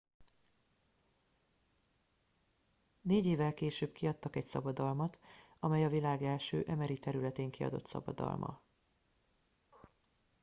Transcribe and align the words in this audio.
négy 3.01 3.25
évvel 3.25 3.53
később 3.53 3.91
kiadtak 3.91 4.35
egy 4.35 4.45
szabadalmat 4.45 5.19
amely 5.59 5.83
a 5.85 5.89
világ 5.89 6.23
első 6.23 6.63
mri 6.77 6.97
területén 6.97 7.51
kiadott 7.51 7.85
szabadalma 7.85 8.61